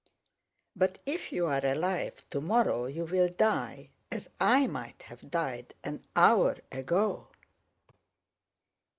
But 0.75 0.99
if 1.05 1.31
you 1.31 1.45
are 1.45 1.63
alive—live: 1.63 2.27
tomorrow 2.31 2.87
you'll 2.87 3.27
die 3.29 3.91
as 4.11 4.31
I 4.39 4.65
might 4.65 5.03
have 5.03 5.29
died 5.29 5.75
an 5.83 6.03
hour 6.15 6.57
ago. 6.71 7.27